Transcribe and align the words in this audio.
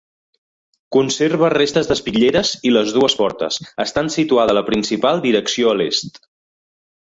Conserva 0.95 1.49
restes 1.55 1.89
d'espitlleres 1.91 2.55
i 2.69 2.73
les 2.77 2.95
dues 2.97 3.17
portes, 3.21 3.61
estant 3.87 4.11
situada 4.17 4.59
la 4.61 4.67
principal 4.73 5.23
direcció 5.29 5.75
a 5.77 5.81
l'est. 5.83 6.23